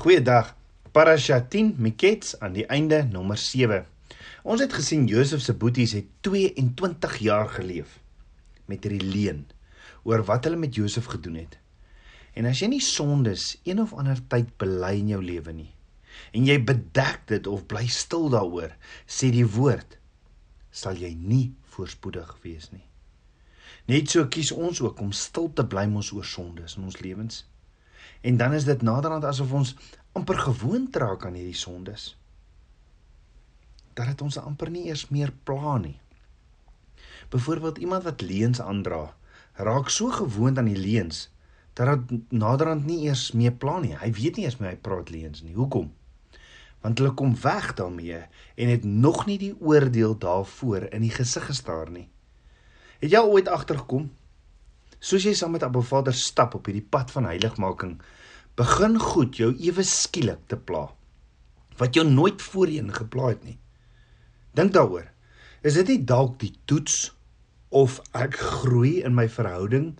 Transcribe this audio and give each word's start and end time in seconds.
Goeiedag. 0.00 0.54
Parasha 0.96 1.42
10 1.44 1.74
Miketz 1.76 2.30
aan 2.40 2.54
die 2.56 2.62
einde 2.72 3.02
nommer 3.04 3.36
7. 3.36 3.82
Ons 4.48 4.62
het 4.64 4.72
gesien 4.72 5.02
Josef 5.04 5.42
se 5.44 5.52
boeties 5.52 5.92
het 5.92 6.06
22 6.24 7.18
jaar 7.20 7.50
geleef 7.52 7.98
met 8.64 8.86
hierdie 8.88 9.10
leuen 9.10 9.42
oor 10.08 10.24
wat 10.24 10.48
hulle 10.48 10.56
met 10.56 10.78
Josef 10.80 11.10
gedoen 11.12 11.36
het. 11.42 11.58
En 12.32 12.48
as 12.48 12.64
jy 12.64 12.70
nie 12.72 12.80
sondes 12.80 13.58
een 13.68 13.84
of 13.84 13.92
ander 13.92 14.24
tyd 14.32 14.56
bely 14.56 14.94
in 15.02 15.12
jou 15.12 15.20
lewe 15.20 15.52
nie 15.58 15.68
en 16.32 16.48
jy 16.48 16.56
bedek 16.72 17.28
dit 17.28 17.52
of 17.52 17.68
bly 17.68 17.84
stil 17.92 18.32
daaroor, 18.32 18.72
sê 19.04 19.28
die 19.36 19.44
woord, 19.44 19.98
sal 20.72 20.96
jy 20.96 21.12
nie 21.12 21.50
voorspoedig 21.76 22.32
wees 22.40 22.72
nie. 22.72 22.86
Net 23.92 24.08
so 24.08 24.24
kies 24.32 24.56
ons 24.56 24.80
ook 24.80 25.04
om 25.04 25.12
stil 25.12 25.52
te 25.52 25.68
bly 25.68 25.84
mos 25.92 26.14
oor 26.16 26.24
sondes 26.24 26.80
in 26.80 26.88
ons 26.88 27.02
lewens. 27.04 27.44
En 28.20 28.36
dan 28.36 28.52
is 28.52 28.64
dit 28.64 28.82
naderhand 28.82 29.24
asof 29.24 29.52
ons 29.52 29.74
amper 30.12 30.38
gewoond 30.38 30.96
raak 30.96 31.24
aan 31.26 31.38
hierdie 31.38 31.56
sondes. 31.56 32.16
Dat 33.94 34.06
dit 34.12 34.22
ons 34.22 34.38
amper 34.38 34.70
nie 34.70 34.86
eers 34.88 35.08
meer 35.08 35.32
pla 35.44 35.76
nie. 35.78 35.96
Byvoorbeeld 37.30 37.78
iemand 37.78 38.04
wat 38.04 38.20
leuns 38.20 38.60
aandra, 38.60 39.14
raak 39.54 39.88
so 39.88 40.10
gewoond 40.10 40.58
aan 40.58 40.68
die 40.70 40.78
leuns 40.78 41.28
dat 41.78 42.08
dit 42.08 42.32
naderhand 42.32 42.84
nie 42.86 43.06
eers 43.06 43.30
meer 43.32 43.52
pla 43.52 43.78
nie. 43.80 43.94
Hy 43.96 44.12
weet 44.12 44.36
nie 44.36 44.44
eers 44.44 44.58
meer 44.60 44.74
hy 44.74 44.80
praat 44.82 45.10
leuns 45.10 45.42
nie. 45.42 45.54
Hoekom? 45.54 45.92
Want 46.80 46.98
hulle 46.98 47.12
kom 47.16 47.34
weg 47.40 47.74
daarmee 47.78 48.24
en 48.56 48.68
het 48.72 48.84
nog 48.84 49.26
nie 49.26 49.38
die 49.38 49.54
oordeel 49.60 50.16
daarvoor 50.18 50.88
in 50.90 51.04
die 51.06 51.12
gesig 51.14 51.46
gestaar 51.48 51.90
nie. 51.92 52.08
Het 53.00 53.14
jy 53.14 53.20
ooit 53.24 53.48
agtergekom 53.48 54.10
soos 55.00 55.24
jy 55.24 55.34
saam 55.36 55.54
met 55.56 55.64
Abba 55.66 55.82
Vader 55.84 56.14
stap 56.16 56.54
op 56.58 56.68
hierdie 56.68 56.84
pad 56.84 57.10
van 57.14 57.28
heiligmaking, 57.28 57.98
begin 58.60 58.98
goed 59.00 59.40
jou 59.40 59.50
ewe 59.56 59.84
skielik 59.86 60.42
te 60.52 60.56
pla 60.56 60.88
wat 61.80 61.96
jou 61.96 62.04
nooit 62.04 62.42
voorheen 62.44 62.90
gepla 62.92 63.30
het 63.32 63.44
nie. 63.46 63.56
Dink 64.52 64.74
daaroor. 64.76 65.06
Is 65.64 65.78
dit 65.80 65.88
nie 65.94 66.02
dalk 66.04 66.38
die 66.42 66.52
toets 66.68 67.08
of 67.70 68.00
ek 68.16 68.36
groei 68.36 68.98
in 69.00 69.14
my 69.16 69.24
verhouding 69.32 69.94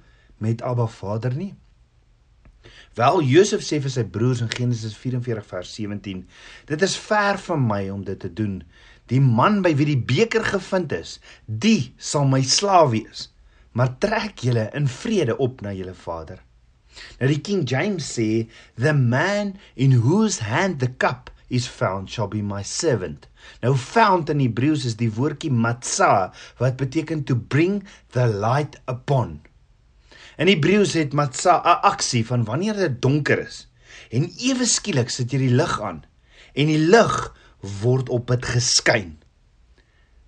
met 0.44 0.60
Abba 0.66 0.84
Vader 0.92 1.32
nie? 1.36 1.54
Wel 2.98 3.22
Josef 3.24 3.62
sê 3.64 3.78
vir 3.80 3.92
sy 3.92 4.04
broers 4.04 4.42
in 4.44 4.50
Genesis 4.52 4.96
44 4.98 5.46
vers 5.46 5.74
17: 5.78 6.24
Dit 6.68 6.82
is 6.84 6.96
ver 7.00 7.38
van 7.46 7.62
my 7.64 7.82
om 7.88 8.04
dit 8.04 8.18
te 8.20 8.32
doen. 8.32 8.60
Die 9.08 9.20
man 9.20 9.60
by 9.64 9.72
wie 9.78 9.88
die 9.94 10.00
beker 10.12 10.44
gevind 10.44 10.92
is, 10.92 11.18
die 11.46 11.94
sal 11.96 12.28
my 12.28 12.42
slaaf 12.44 12.90
wees. 12.92 13.28
Maar 13.72 13.98
trek 13.98 14.38
julle 14.44 14.68
in 14.74 14.88
vrede 14.88 15.36
op 15.36 15.60
na 15.60 15.72
julle 15.72 15.94
vader. 15.94 16.40
Nou 17.20 17.28
die 17.30 17.40
King 17.40 17.66
James 17.68 18.06
sê 18.16 18.48
the 18.74 18.92
man 18.92 19.54
in 19.74 20.00
whose 20.02 20.42
hand 20.42 20.80
the 20.80 20.90
cup 20.98 21.30
is 21.50 21.66
found 21.66 22.10
shall 22.10 22.28
be 22.30 22.42
my 22.42 22.62
servant. 22.62 23.28
Nou 23.62 23.74
found 23.76 24.30
in 24.30 24.42
Hebreëus 24.42 24.86
is 24.88 24.96
die 24.98 25.10
woordjie 25.14 25.52
matzah 25.52 26.30
wat 26.62 26.78
beteken 26.80 27.24
to 27.26 27.36
bring 27.36 27.82
the 28.16 28.26
light 28.26 28.78
upon. 28.90 29.40
In 30.40 30.50
Hebreëus 30.50 30.94
het 30.98 31.12
matzah 31.12 31.60
'n 31.62 31.80
aksie 31.92 32.24
van 32.26 32.44
wanneer 32.44 32.74
dit 32.74 33.02
donker 33.02 33.46
is 33.46 33.66
en 34.10 34.30
ewe 34.38 34.66
skielik 34.66 35.10
sit 35.10 35.32
jy 35.32 35.38
die 35.46 35.54
lig 35.54 35.80
aan 35.80 36.04
en 36.54 36.66
die 36.66 36.78
lig 36.78 37.16
word 37.82 38.08
op 38.08 38.26
dit 38.26 38.44
geskyn. 38.44 39.18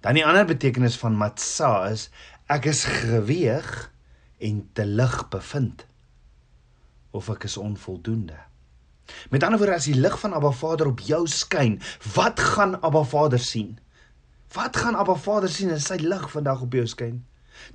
Dan 0.02 0.18
die 0.18 0.26
ander 0.26 0.44
betekenis 0.44 0.96
van 0.98 1.16
matzah 1.16 1.90
is 1.92 2.10
ek 2.52 2.68
is 2.68 2.84
geweeg 2.84 3.68
en 4.44 4.56
te 4.76 4.84
lig 4.84 5.14
bevind 5.32 5.86
of 7.16 7.28
ek 7.32 7.46
is 7.48 7.56
onvoldoende. 7.56 8.36
Met 9.32 9.44
ander 9.44 9.60
woorde 9.60 9.78
as 9.78 9.88
die 9.88 9.96
lig 9.96 10.18
van 10.20 10.34
Abba 10.36 10.50
Vader 10.56 10.90
op 10.90 11.00
jou 11.04 11.22
skyn, 11.28 11.78
wat 12.14 12.40
gaan 12.40 12.76
Abba 12.80 13.02
Vader 13.08 13.40
sien? 13.40 13.78
Wat 14.52 14.76
gaan 14.76 14.96
Abba 15.00 15.16
Vader 15.16 15.48
sien 15.52 15.72
as 15.72 15.88
sy 15.88 15.96
lig 16.00 16.28
vandag 16.32 16.64
op 16.64 16.76
jou 16.76 16.84
skyn? 16.88 17.22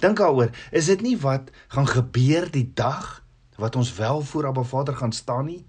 Dink 0.01 0.21
daaroor, 0.21 0.53
is 0.71 0.89
dit 0.93 1.01
nie 1.05 1.15
wat 1.25 1.49
gaan 1.73 1.89
gebeur 1.89 2.49
die 2.53 2.67
dag 2.77 3.23
wat 3.57 3.77
ons 3.77 3.95
wel 3.97 4.21
voor 4.29 4.51
Abba 4.51 4.65
Vader 4.65 4.97
gaan 4.97 5.13
staan 5.13 5.49
nie? 5.49 5.63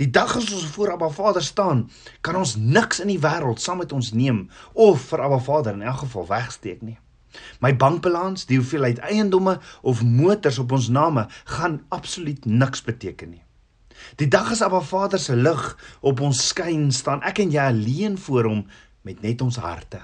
Die 0.00 0.08
dag 0.08 0.36
as 0.36 0.48
ons 0.52 0.68
voor 0.72 0.94
Abba 0.94 1.10
Vader 1.12 1.44
staan, 1.44 1.88
kan 2.20 2.36
ons 2.38 2.56
niks 2.56 3.00
in 3.02 3.12
die 3.12 3.20
wêreld 3.20 3.60
saam 3.60 3.82
met 3.82 3.92
ons 3.92 4.12
neem 4.16 4.46
of 4.72 5.08
vir 5.10 5.24
Abba 5.28 5.40
Vader 5.42 5.76
in 5.76 5.84
elk 5.84 6.04
geval 6.06 6.28
wegsteek 6.32 6.84
nie. 6.86 7.00
My 7.60 7.72
bankbalans, 7.76 8.46
die 8.46 8.58
hoeveelheid 8.60 8.98
eiendomme 8.98 9.58
of 9.82 10.02
motors 10.02 10.58
op 10.58 10.72
ons 10.72 10.88
name 10.88 11.26
gaan 11.44 11.80
absoluut 11.88 12.44
niks 12.44 12.82
beteken 12.82 13.30
nie. 13.30 13.44
Die 14.16 14.28
dag 14.28 14.50
as 14.50 14.62
Abba 14.62 14.80
Vader 14.80 15.20
se 15.20 15.36
lig 15.36 15.76
op 16.00 16.20
ons 16.20 16.48
skyn, 16.48 16.90
staan 16.92 17.22
ek 17.22 17.38
en 17.44 17.52
jy 17.54 17.68
alleen 17.70 18.18
voor 18.18 18.48
hom 18.50 18.64
met 19.06 19.22
net 19.22 19.42
ons 19.42 19.56
harte. 19.62 20.02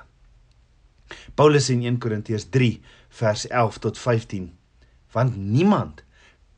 Paulus 1.35 1.69
in 1.73 1.85
1 1.87 1.99
Korintiërs 2.03 2.49
3 2.55 2.81
vers 3.21 3.47
11 3.49 3.79
tot 3.85 3.99
15 3.99 4.51
want 5.17 5.37
niemand 5.37 6.05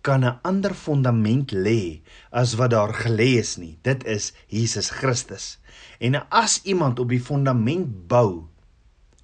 kan 0.00 0.24
'n 0.24 0.38
ander 0.42 0.74
fondament 0.74 1.52
lê 1.52 2.00
as 2.30 2.54
wat 2.58 2.70
daar 2.70 2.94
gelê 2.94 3.38
is 3.38 3.56
nie 3.56 3.78
dit 3.82 4.04
is 4.04 4.32
Jesus 4.48 4.90
Christus 4.90 5.58
en 5.98 6.28
as 6.28 6.60
iemand 6.62 6.98
op 6.98 7.08
die 7.08 7.22
fondament 7.22 8.08
bou 8.08 8.48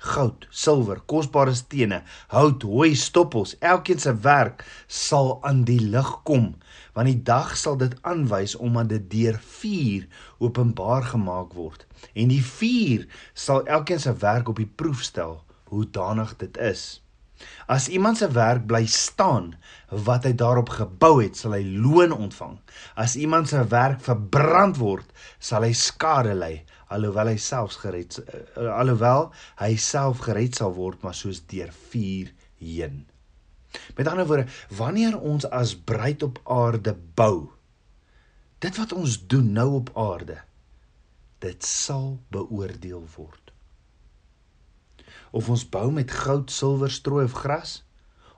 goud, 0.07 0.47
silwer, 0.51 1.01
kosbare 1.11 1.55
stene, 1.59 2.03
hout, 2.33 2.65
hooi, 2.67 2.95
stoppels, 2.99 3.55
elkeen 3.61 4.01
se 4.03 4.15
werk 4.25 4.65
sal 4.87 5.37
aan 5.47 5.65
die 5.69 5.81
lig 5.83 6.13
kom, 6.29 6.53
want 6.97 7.11
die 7.11 7.23
dag 7.31 7.55
sal 7.61 7.79
dit 7.81 7.97
aanwys 8.03 8.57
omdat 8.57 8.93
dit 8.95 9.09
deur 9.13 9.41
vuur 9.61 10.07
openbaar 10.39 11.11
gemaak 11.15 11.57
word. 11.59 11.87
En 12.15 12.31
die 12.33 12.43
vuur 12.45 13.09
sal 13.35 13.67
elkeen 13.79 14.01
se 14.01 14.15
werk 14.23 14.49
op 14.53 14.63
die 14.63 14.71
proef 14.83 15.03
stel, 15.11 15.43
hoe 15.73 15.85
danig 15.91 16.37
dit 16.41 16.57
is. 16.57 16.87
As 17.69 17.89
iemand 17.93 18.17
se 18.17 18.29
werk 18.33 18.63
bly 18.71 18.87
staan 18.89 19.51
wat 20.07 20.25
hy 20.25 20.33
daarop 20.41 20.71
gebou 20.73 21.19
het, 21.21 21.37
sal 21.37 21.57
hy 21.59 21.65
loon 21.67 22.15
ontvang. 22.15 22.55
As 22.97 23.17
iemand 23.21 23.51
se 23.51 23.61
werk 23.73 24.01
verbrand 24.07 24.81
word, 24.81 25.11
sal 25.39 25.67
hy 25.67 25.75
skade 25.77 26.33
ly 26.39 26.55
alhoewel 26.93 27.33
hy 27.33 27.37
self 27.41 27.79
gered 27.83 28.19
uh, 28.23 28.71
alhoewel 28.79 29.31
hy 29.61 29.75
self 29.81 30.23
gered 30.27 30.59
sal 30.59 30.75
word 30.77 31.03
maar 31.03 31.17
soos 31.17 31.43
deur 31.51 31.73
vuur 31.91 32.33
heen. 32.63 33.05
Met 33.97 34.09
ander 34.09 34.27
woorde, 34.27 34.47
wanneer 34.73 35.19
ons 35.19 35.49
as 35.51 35.75
bruid 35.77 36.23
op 36.23 36.41
aarde 36.45 36.95
bou, 37.19 37.51
dit 38.65 38.77
wat 38.81 38.93
ons 38.97 39.19
doen 39.29 39.51
nou 39.53 39.69
op 39.81 39.91
aarde, 39.99 40.39
dit 41.45 41.65
sal 41.65 42.17
beoordeel 42.33 43.05
word. 43.17 43.53
Of 45.37 45.51
ons 45.53 45.67
bou 45.69 45.91
met 45.93 46.11
goud, 46.11 46.51
silwer, 46.51 46.91
strooi 46.91 47.27
of 47.27 47.37
gras, 47.37 47.83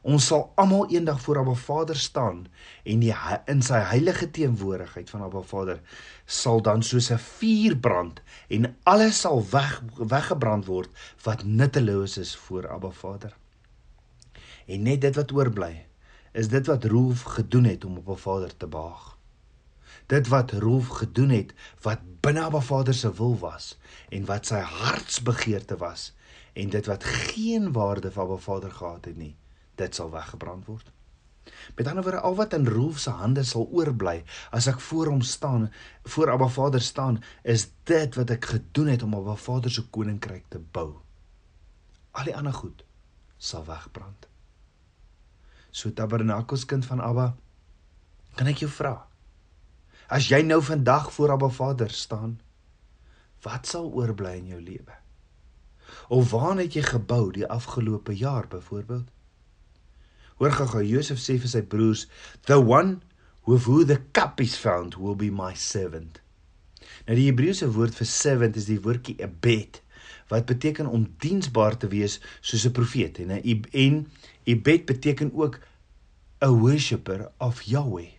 Ons 0.07 0.29
sal 0.31 0.45
almal 0.55 0.91
eendag 0.95 1.21
voor 1.21 1.39
Abba 1.39 1.55
Vader 1.59 1.97
staan 1.97 2.45
en 2.85 3.01
die 3.03 3.15
in 3.51 3.63
sy 3.67 3.81
heilige 3.91 4.29
teenwoordigheid 4.31 5.11
van 5.11 5.25
Abba 5.27 5.41
Vader 5.43 5.81
sal 6.25 6.63
dan 6.63 6.83
soos 6.87 7.11
'n 7.11 7.19
vuur 7.19 7.77
brand 7.77 8.23
en 8.49 8.77
alles 8.83 9.21
sal 9.21 9.43
weg 9.51 9.83
weggebrand 9.97 10.67
word 10.67 10.91
wat 11.23 11.45
nutteloos 11.45 12.19
is 12.19 12.37
voor 12.37 12.69
Abba 12.69 12.91
Vader. 12.91 13.37
En 14.67 14.83
net 14.83 15.01
dit 15.01 15.15
wat 15.15 15.33
oorbly 15.33 15.87
is 16.33 16.49
dit 16.49 16.67
wat 16.67 16.85
Rolf 16.85 17.23
gedoen 17.23 17.65
het 17.65 17.85
om 17.85 17.97
op 17.97 18.09
Abba 18.09 18.21
Vader 18.21 18.57
te 18.57 18.67
behaag. 18.67 19.19
Dit 20.07 20.29
wat 20.29 20.53
Rolf 20.53 20.89
gedoen 20.89 21.31
het 21.31 21.55
wat 21.83 21.99
binne 22.21 22.41
Abba 22.41 22.61
Vader 22.61 22.95
se 22.95 23.13
wil 23.15 23.39
was 23.39 23.79
en 24.09 24.25
wat 24.25 24.47
sy 24.47 24.61
hartsbegeerte 24.61 25.77
was 25.77 26.15
en 26.53 26.71
dit 26.71 26.87
wat 26.87 27.05
geen 27.05 27.73
waarde 27.73 28.11
vir 28.11 28.23
Abba 28.23 28.37
Vader 28.37 28.71
gehad 28.71 29.05
het 29.05 29.17
nie 29.17 29.38
dit 29.79 29.95
sal 29.95 30.11
weggebrand 30.13 30.67
word. 30.67 30.93
Met 31.77 31.87
ander 31.87 32.05
woorde, 32.05 32.21
al 32.21 32.35
wat 32.35 32.53
in 32.53 32.67
Rolf 32.69 32.99
se 32.99 33.11
hande 33.11 33.45
sal 33.45 33.69
oorbly 33.73 34.23
as 34.55 34.69
ek 34.71 34.81
voor 34.85 35.11
hom 35.13 35.23
staan, 35.25 35.69
voor 36.05 36.33
Abba 36.35 36.49
Vader 36.53 36.83
staan, 36.85 37.21
is 37.43 37.69
dit 37.89 38.15
wat 38.19 38.31
ek 38.35 38.51
gedoen 38.53 38.93
het 38.93 39.03
om 39.03 39.17
Abba 39.17 39.37
Vader 39.41 39.73
se 39.73 39.87
koninkryk 39.95 40.49
te 40.53 40.61
bou. 40.61 41.01
Al 42.13 42.29
die 42.29 42.37
ander 42.37 42.57
goed 42.57 42.85
sal 43.39 43.65
wegbrand. 43.65 44.27
So 45.71 45.93
Tabernakels 45.95 46.67
kind 46.67 46.87
van 46.87 47.01
Abba, 47.05 47.33
kan 48.37 48.51
ek 48.51 48.65
jou 48.65 48.71
vra? 48.73 48.97
As 50.09 50.31
jy 50.31 50.41
nou 50.43 50.61
vandag 50.65 51.13
voor 51.15 51.37
Abba 51.37 51.51
Vader 51.53 51.93
staan, 51.93 52.39
wat 53.45 53.69
sal 53.71 53.93
oorbly 53.95 54.39
in 54.41 54.55
jou 54.55 54.63
lewe? 54.63 54.97
Of 56.09 56.33
waar 56.33 56.59
het 56.59 56.75
jy 56.75 56.83
gebou 56.85 57.29
die 57.33 57.47
afgelope 57.47 58.17
jaar 58.17 58.49
byvoorbeeld? 58.49 59.09
Hoor 60.39 60.55
gou-gou, 60.55 60.85
Josef 60.87 61.19
sê 61.19 61.39
vir 61.39 61.51
sy 61.51 61.63
broers, 61.63 62.07
"The 62.47 62.61
one 62.61 63.01
with 63.47 63.65
who 63.67 63.85
the 63.85 64.01
cup 64.13 64.41
is 64.41 64.57
found 64.57 64.97
will 64.97 65.17
be 65.17 65.31
my 65.31 65.55
servant." 65.55 66.21
Nou 67.07 67.17
die 67.17 67.31
Hebreëse 67.31 67.67
woord 67.73 67.95
vir 67.95 68.07
servant 68.07 68.57
is 68.57 68.67
die 68.71 68.81
woordjie 68.81 69.17
ebed 69.25 69.83
wat 70.29 70.47
beteken 70.47 70.87
om 70.87 71.07
diensbaar 71.25 71.77
te 71.81 71.89
wees 71.89 72.21
soos 72.41 72.67
'n 72.67 72.73
profeet 72.73 73.19
en 73.19 73.33
'n 73.33 73.65
en 73.73 74.07
ebed 74.45 74.87
beteken 74.87 75.33
ook 75.35 75.61
'n 76.41 76.61
worshipper 76.61 77.31
of 77.39 77.63
Yahweh. 77.63 78.13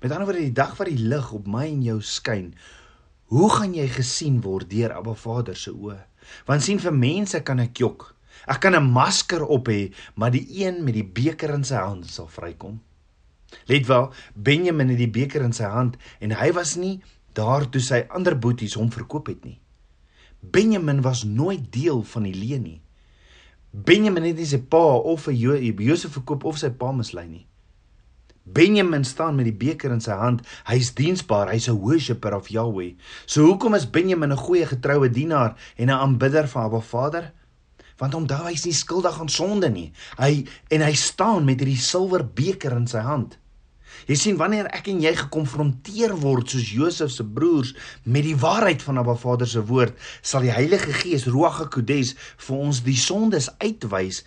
Met 0.00 0.10
ander 0.10 0.26
woorde, 0.26 0.46
die 0.46 0.52
dag 0.52 0.76
wat 0.76 0.86
die 0.86 0.98
lig 0.98 1.32
op 1.32 1.46
my 1.46 1.66
en 1.66 1.82
jou 1.82 2.00
skyn, 2.00 2.54
hoe 3.24 3.50
gaan 3.50 3.74
jy 3.74 3.88
gesien 3.88 4.40
word 4.40 4.70
deur 4.70 4.92
Abba 4.92 5.14
Vader 5.14 5.56
se 5.56 5.72
oë? 5.72 5.98
Want 6.46 6.62
sien 6.62 6.78
vir 6.78 6.94
mense 6.94 7.40
kan 7.46 7.58
ek 7.58 7.78
jok. 7.78 8.14
Ek 8.46 8.60
kan 8.60 8.74
'n 8.74 8.92
masker 8.92 9.44
op 9.44 9.68
hê, 9.68 9.92
maar 10.14 10.30
die 10.30 10.46
een 10.48 10.84
met 10.84 10.94
die 10.94 11.04
beker 11.04 11.50
in 11.50 11.64
sy 11.64 11.76
hand 11.76 12.06
sal 12.06 12.28
vrykom. 12.28 12.80
Let 13.66 13.86
wel, 13.86 14.12
Benjamin 14.34 14.88
het 14.88 14.98
die 14.98 15.10
beker 15.10 15.42
in 15.42 15.52
sy 15.52 15.64
hand 15.64 15.96
en 16.20 16.30
hy 16.30 16.52
was 16.52 16.76
nie 16.76 17.02
daar 17.32 17.68
toe 17.70 17.80
sy 17.80 18.06
ander 18.08 18.38
boeties 18.38 18.74
hom 18.74 18.90
verkoop 18.90 19.26
het 19.26 19.44
nie. 19.44 19.60
Benjamin 20.40 21.02
was 21.02 21.24
nooit 21.24 21.72
deel 21.72 22.02
van 22.02 22.22
die 22.22 22.34
leen 22.34 22.62
nie. 22.62 22.80
Benjamin 23.70 24.24
het 24.24 24.36
nie 24.36 24.46
sy 24.46 24.58
pa 24.58 24.98
of 25.12 25.28
vir 25.28 25.34
jo 25.34 25.56
Josef 25.56 26.16
verkoop 26.16 26.44
of 26.44 26.58
sy 26.58 26.70
pa 26.70 26.92
mislei 26.92 27.26
nie. 27.28 27.46
Benjamin 28.50 29.04
staan 29.04 29.36
met 29.36 29.46
die 29.46 29.54
beker 29.54 29.92
in 29.94 30.00
sy 30.02 30.16
hand. 30.16 30.40
Hy's 30.66 30.90
diensbaar, 30.98 31.52
hy's 31.52 31.68
'n 31.68 31.78
worshipper 31.78 32.34
of 32.34 32.48
Yahweh. 32.48 32.96
So 33.26 33.44
hoekom 33.46 33.74
is 33.74 33.90
Benjamin 33.90 34.32
'n 34.32 34.36
goeie 34.36 34.66
getroue 34.66 35.10
dienaar 35.10 35.56
en 35.76 35.86
'n 35.86 36.00
aanbidder 36.00 36.48
van 36.48 36.64
Abba 36.64 36.80
Vader? 36.80 37.32
Want 38.00 38.16
onthou 38.16 38.40
hy's 38.46 38.64
nie 38.66 38.76
skuldig 38.76 39.18
aan 39.20 39.30
sonde 39.32 39.70
nie. 39.72 39.90
Hy 40.18 40.46
en 40.74 40.84
hy 40.86 40.94
staan 40.98 41.46
met 41.48 41.60
hierdie 41.60 41.80
silwer 41.80 42.24
beker 42.24 42.74
in 42.76 42.88
sy 42.90 43.04
hand. 43.04 43.36
Jy 44.08 44.16
sien 44.16 44.38
wanneer 44.40 44.70
ek 44.72 44.88
en 44.88 45.02
jy 45.02 45.12
gekonfronteer 45.18 46.14
word 46.22 46.52
soos 46.52 46.70
Josef 46.72 47.10
se 47.12 47.26
broers 47.26 47.74
met 48.04 48.24
die 48.24 48.36
waarheid 48.38 48.82
van 48.86 49.00
Abba 49.02 49.16
Vader 49.18 49.50
se 49.50 49.60
woord, 49.66 49.96
sal 50.22 50.46
die 50.46 50.54
Heilige 50.54 50.94
Gees 51.02 51.26
Ruach 51.28 51.60
HaKodes 51.60 52.14
vir 52.46 52.56
ons 52.56 52.80
die 52.86 52.96
sondes 52.96 53.50
uitwys 53.60 54.24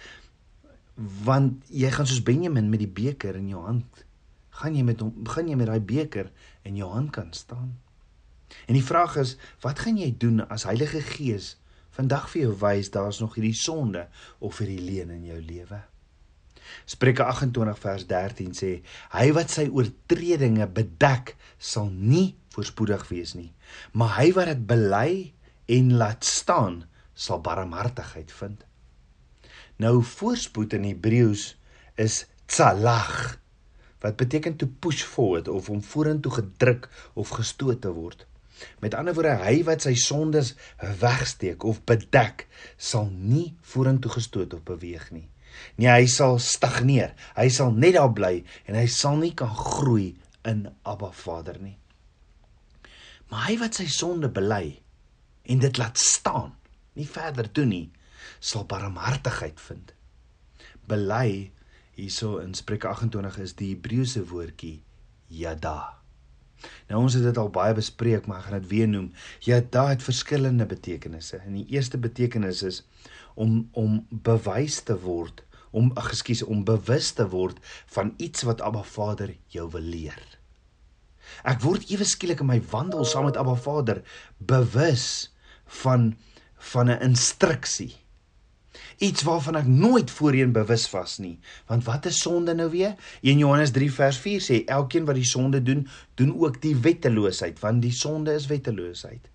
want 1.26 1.72
jy 1.74 1.90
gaan 1.90 2.06
soos 2.06 2.22
Benjamin 2.22 2.68
met 2.70 2.84
die 2.84 2.92
beker 3.02 3.40
in 3.40 3.48
jou 3.50 3.64
hand 3.66 4.04
gaan 4.60 4.78
jy 4.78 4.84
met 4.86 5.02
hom 5.02 5.14
begin 5.26 5.50
jy 5.50 5.58
met 5.58 5.70
daai 5.72 5.82
beker 5.94 6.30
in 6.68 6.78
jou 6.78 6.90
hand 6.94 7.12
kan 7.16 7.32
staan. 7.34 7.74
En 8.70 8.78
die 8.78 8.86
vraag 8.86 9.18
is, 9.22 9.36
wat 9.66 9.82
gaan 9.84 9.98
jy 9.98 10.12
doen 10.20 10.44
as 10.54 10.68
Heilige 10.70 11.02
Gees 11.02 11.56
vandag 11.94 12.30
vir 12.34 12.48
jou 12.48 12.54
wys 12.64 12.92
daar's 12.94 13.22
nog 13.22 13.38
hierdie 13.38 13.58
sonde 13.58 14.08
of 14.40 14.62
hierdie 14.62 14.82
leuen 14.82 15.14
in 15.14 15.26
jou 15.32 15.40
lewe? 15.42 15.82
Spreuke 16.90 17.26
28 17.28 17.80
vers 17.80 18.06
13 18.10 18.54
sê: 18.58 18.72
Hy 19.14 19.28
wat 19.38 19.52
sy 19.54 19.68
oortredinge 19.70 20.68
bedek, 20.74 21.36
sal 21.60 21.92
nie 21.92 22.34
voorspoedig 22.54 23.08
wees 23.12 23.34
nie, 23.38 23.52
maar 23.94 24.18
hy 24.20 24.32
wat 24.38 24.52
dit 24.52 24.66
bely 24.70 25.12
en 25.74 25.94
laat 26.00 26.26
staan, 26.28 26.84
sal 27.14 27.42
barmhartigheid 27.46 28.32
vind. 28.40 28.66
Nou 29.82 30.02
voorspoed 30.06 30.76
in 30.78 30.86
Hebreëus 30.88 31.54
is 32.00 32.24
tsalach 32.50 33.40
wat 34.04 34.20
beteken 34.20 34.58
to 34.60 34.68
push 34.68 35.04
forward 35.08 35.48
of 35.48 35.70
om 35.72 35.82
vorentoe 35.82 36.32
gedruk 36.32 36.90
of 37.14 37.32
gestoot 37.38 37.82
te 37.82 37.92
word. 37.94 38.26
Met 38.84 38.96
ander 38.96 39.16
woorde, 39.16 39.36
hy 39.44 39.64
wat 39.68 39.86
sy 39.86 39.94
sondes 40.00 40.54
wegsteek 41.02 41.64
of 41.68 41.84
bedek, 41.90 42.48
sal 42.78 43.10
nie 43.12 43.54
vorentoe 43.74 44.12
gestoot 44.14 44.54
of 44.54 44.66
beweeg 44.68 45.10
nie. 45.12 45.28
Nee, 45.78 45.90
hy 45.90 46.06
sal 46.10 46.40
stagneer. 46.42 47.14
Hy 47.38 47.48
sal 47.54 47.74
net 47.76 47.98
daar 47.98 48.14
bly 48.16 48.42
en 48.68 48.78
hy 48.78 48.86
sal 48.92 49.20
nie 49.22 49.34
kan 49.38 49.52
groei 49.54 50.14
in 50.50 50.68
Abba 50.82 51.12
Vader 51.16 51.60
nie. 51.62 51.78
Maar 53.32 53.48
hy 53.50 53.58
wat 53.64 53.80
sy 53.80 53.88
sonde 53.90 54.30
bely 54.34 54.80
en 55.50 55.64
dit 55.64 55.80
laat 55.82 56.00
staan, 56.00 56.54
nie 56.94 57.08
verder 57.10 57.50
doen 57.52 57.72
nie, 57.74 57.88
sal 58.40 58.68
barmhartigheid 58.70 59.60
vind. 59.68 59.94
Bely 60.88 61.52
hierso 61.98 62.38
in 62.44 62.54
Spreuke 62.58 62.92
28 62.92 63.42
is 63.44 63.58
die 63.60 63.74
Hebreëse 63.74 64.24
woordjie 64.30 64.78
yada. 65.34 66.03
Nou 66.90 67.02
ons 67.02 67.14
het 67.14 67.24
dit 67.24 67.38
al 67.38 67.50
baie 67.50 67.74
bespreek, 67.74 68.28
maar 68.28 68.38
ek 68.40 68.50
gaan 68.50 68.60
dit 68.62 68.70
weer 68.70 68.88
noem. 68.88 69.12
Yada 69.40 69.88
het 69.90 70.04
verskillende 70.04 70.66
betekenisse. 70.66 71.38
En 71.38 71.54
die 71.54 71.68
eerste 71.76 71.98
betekenis 71.98 72.64
is 72.64 72.84
om 73.34 73.70
om 73.72 74.06
bewys 74.10 74.82
te 74.82 75.00
word 75.00 75.44
om 75.74 75.90
ekskuus 75.98 76.44
om 76.46 76.62
bewus 76.68 77.12
te 77.18 77.26
word 77.30 77.58
van 77.96 78.14
iets 78.22 78.46
wat 78.46 78.62
Abba 78.62 78.84
Vader 78.86 79.34
jou 79.50 79.66
wil 79.74 79.86
leer. 79.96 80.22
Ek 81.50 81.64
word 81.66 81.90
ewe 81.90 82.06
skielik 82.06 82.44
in 82.44 82.52
my 82.52 82.60
wandel 82.72 83.08
saam 83.10 83.26
met 83.26 83.40
Abba 83.42 83.56
Vader 83.58 84.04
bewus 84.38 85.34
van 85.82 86.14
van 86.64 86.90
'n 86.90 87.02
instruksie. 87.10 87.92
Iets 88.98 89.24
waarvan 89.28 89.58
ek 89.60 89.68
nooit 89.70 90.12
voorheen 90.12 90.54
bewus 90.54 90.86
was 90.94 91.18
nie. 91.22 91.36
Want 91.70 91.86
wat 91.86 92.08
is 92.10 92.22
sonde 92.22 92.56
nou 92.58 92.70
weer? 92.74 92.96
1 93.22 93.38
Johannes 93.38 93.74
3 93.76 93.92
vers 93.94 94.18
4 94.24 94.42
sê 94.42 94.60
elkeen 94.66 95.06
wat 95.10 95.20
die 95.20 95.28
sonde 95.28 95.62
doen, 95.62 95.86
doen 96.20 96.34
ook 96.40 96.62
die 96.62 96.76
wetteloosheid, 96.76 97.60
want 97.62 97.84
die 97.86 97.94
sonde 97.94 98.34
is 98.34 98.50
wetteloosheid. 98.52 99.30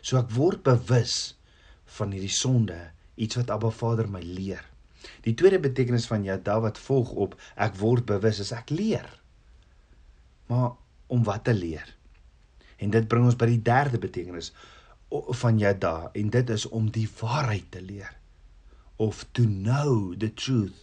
So 0.00 0.20
ek 0.20 0.30
word 0.34 0.62
bewus 0.66 1.36
van 1.98 2.14
hierdie 2.14 2.32
sonde 2.32 2.78
iets 3.20 3.36
wat 3.40 3.50
Abba 3.52 3.72
Vader 3.74 4.08
my 4.08 4.22
leer. 4.24 4.62
Die 5.24 5.34
tweede 5.34 5.60
betekenis 5.60 6.06
van 6.08 6.24
Yada 6.24 6.58
wat 6.60 6.78
volg 6.80 7.10
op 7.12 7.34
ek 7.56 7.76
word 7.80 8.06
bewus 8.08 8.40
is 8.44 8.52
ek 8.56 8.70
leer. 8.72 9.08
Maar 10.52 10.72
om 11.10 11.24
wat 11.26 11.44
te 11.48 11.54
leer? 11.56 11.88
En 12.80 12.92
dit 12.92 13.08
bring 13.08 13.26
ons 13.28 13.36
by 13.36 13.48
die 13.50 13.62
derde 13.64 14.00
betekenis 14.00 14.52
van 15.42 15.58
Yada 15.58 16.10
en 16.14 16.30
dit 16.32 16.50
is 16.54 16.68
om 16.70 16.86
die 16.94 17.08
waarheid 17.20 17.66
te 17.74 17.82
leer 17.82 18.14
of 19.00 19.24
to 19.36 19.46
know 19.48 20.12
the 20.20 20.28
truth. 20.34 20.76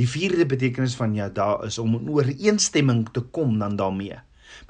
Die 0.00 0.08
vierde 0.08 0.46
betekenis 0.48 0.96
van 0.98 1.14
Yada 1.14 1.50
is 1.66 1.78
om 1.78 1.98
in 2.00 2.08
ooreenstemming 2.10 3.04
te 3.12 3.20
kom 3.20 3.58
dan 3.60 3.76
daarmee. 3.76 4.16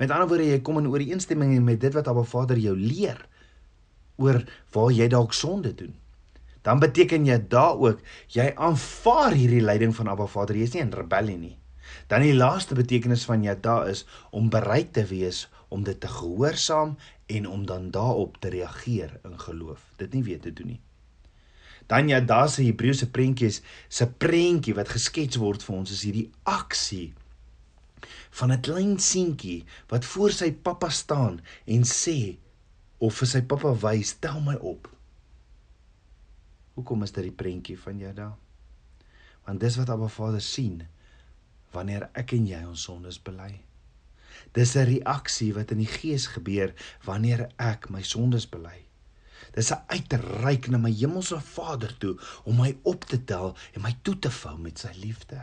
Met 0.01 0.11
ander 0.11 0.29
woorde 0.29 0.51
jy 0.51 0.59
kom 0.67 0.83
in 0.83 0.91
ooreenstemming 0.91 1.55
met 1.65 1.81
dit 1.81 1.95
wat 1.95 2.11
Abba 2.11 2.27
Vader 2.27 2.59
jou 2.59 2.75
leer 2.77 3.23
oor 4.19 4.43
waar 4.75 4.93
jy 4.93 5.07
dalk 5.09 5.33
sonde 5.39 5.71
doen 5.79 5.95
dan 6.69 6.83
beteken 6.83 7.25
jy 7.25 7.39
daar 7.49 7.79
ook 7.81 8.03
jy 8.35 8.51
aanvaar 8.57 9.33
hierdie 9.33 9.63
leiding 9.65 9.95
van 9.97 10.11
Abba 10.13 10.27
Vader. 10.29 10.57
Jy 10.57 10.67
is 10.69 10.75
nie 10.77 10.83
in 10.85 10.93
rebellie 10.93 11.39
nie. 11.39 11.55
Dan 12.11 12.25
die 12.25 12.35
laaste 12.37 12.77
betekenis 12.77 13.25
van 13.29 13.45
jy 13.47 13.55
daar 13.65 13.89
is 13.89 14.05
om 14.37 14.51
bereid 14.53 14.93
te 14.93 15.07
wees 15.09 15.47
om 15.73 15.85
dit 15.87 15.97
te 16.01 16.11
gehoorsaam 16.13 16.97
en 17.27 17.49
om 17.49 17.65
dan 17.69 17.91
daarop 17.93 18.37
te 18.43 18.53
reageer 18.53 19.17
in 19.25 19.39
geloof. 19.41 19.81
Dit 19.97 20.13
nie 20.13 20.25
weet 20.27 20.45
te 20.45 20.53
doen 20.53 20.75
nie. 20.75 20.81
Dan 21.89 22.09
ja, 22.09 22.21
daar 22.21 22.49
se 22.53 22.63
Hebreëse 22.63 23.09
prentjies, 23.11 23.63
se 23.89 24.07
prentjie 24.07 24.75
wat 24.77 24.93
geskets 24.93 25.41
word 25.41 25.65
vir 25.65 25.77
ons 25.77 25.95
is 25.95 26.05
hierdie 26.05 26.29
aksie 26.45 27.15
van 28.39 28.53
'n 28.53 28.61
klein 28.61 28.99
seentjie 28.99 29.65
wat 29.89 30.05
voor 30.05 30.31
sy 30.31 30.53
pappa 30.53 30.89
staan 30.89 31.41
en 31.65 31.83
sê 31.83 32.37
of 32.99 33.15
vir 33.15 33.29
sy 33.29 33.43
pappa 33.43 33.73
wys, 33.75 34.13
"Tel 34.21 34.41
my 34.41 34.55
op." 34.55 34.89
Hoekom 36.75 37.03
is 37.03 37.11
dit 37.11 37.25
die 37.25 37.33
prentjie 37.33 37.79
van 37.79 37.99
daar? 38.15 38.37
Want 39.45 39.61
dis 39.61 39.77
wat 39.77 39.91
Abba 39.91 40.09
Vader 40.09 40.41
sien 40.41 40.83
wanneer 41.71 42.11
ek 42.13 42.33
en 42.33 42.47
jy 42.47 42.65
ons 42.65 42.83
sondes 42.83 43.19
bely. 43.23 43.61
Dis 44.53 44.77
'n 44.77 44.87
reaksie 44.87 45.55
wat 45.55 45.71
in 45.71 45.79
die 45.79 45.87
gees 45.87 46.27
gebeur 46.27 46.75
wanneer 47.05 47.49
ek 47.59 47.91
my 47.91 48.03
sondes 48.03 48.47
bely. 48.47 48.88
Dis 49.55 49.71
'n 49.73 49.83
uitreik 49.87 50.69
na 50.69 50.79
my 50.79 50.93
hemelse 50.93 51.41
Vader 51.41 51.97
toe 51.99 52.17
om 52.45 52.57
my 52.57 52.77
op 52.83 53.05
te 53.05 53.25
tel 53.25 53.57
en 53.75 53.83
my 53.83 53.97
toe 54.03 54.19
te 54.19 54.31
vou 54.31 54.59
met 54.59 54.79
sy 54.79 54.93
liefde. 55.01 55.41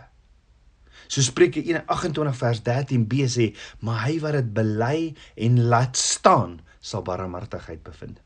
So 1.08 1.22
Spreuke 1.22 1.62
28 1.86 2.38
vers 2.38 2.62
13b 2.62 3.28
sê, 3.28 3.56
maar 3.80 4.06
hy 4.08 4.20
wat 4.20 4.38
dit 4.40 4.54
bely 4.54 5.16
en 5.36 5.68
laat 5.68 5.98
staan, 5.98 6.62
sal 6.80 7.02
barmhartigheid 7.02 7.84
bevind. 7.84 8.22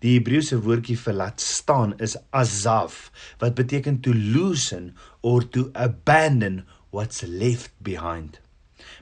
Die 0.00 0.16
Hebreëse 0.16 0.58
woordjie 0.64 0.96
vir 0.98 1.16
laat 1.16 1.40
staan 1.44 1.94
is 2.00 2.16
azav 2.36 3.10
wat 3.42 3.58
beteken 3.58 4.00
to 4.04 4.14
loosen 4.14 4.94
or 5.20 5.44
to 5.54 5.68
abandon 5.74 6.64
what's 6.90 7.22
left 7.22 7.72
behind. 7.78 8.40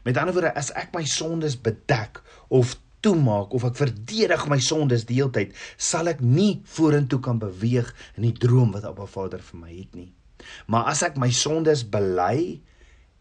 Met 0.04 0.18
ander 0.18 0.34
woorde, 0.34 0.52
as 0.58 0.72
ek 0.76 0.92
my 0.96 1.04
sondes 1.08 1.56
bedek 1.56 2.20
of 2.48 2.74
toemaak 3.04 3.54
of 3.54 3.66
ek 3.68 3.78
verdedig 3.78 4.46
my 4.50 4.58
sondes 4.62 5.06
die 5.08 5.18
hele 5.20 5.32
tyd, 5.34 5.54
sal 5.76 6.10
ek 6.10 6.22
nie 6.24 6.60
vorentoe 6.76 7.20
kan 7.24 7.40
beweeg 7.42 7.90
in 8.16 8.26
die 8.28 8.34
droom 8.34 8.72
wat 8.74 8.86
Abba 8.88 9.06
Vader 9.10 9.42
vir 9.44 9.60
my 9.60 9.72
het 9.72 9.94
nie. 9.98 10.10
Maar 10.66 10.90
as 10.92 11.02
ek 11.06 11.18
my 11.20 11.30
sondes 11.34 11.84
bely 11.88 12.60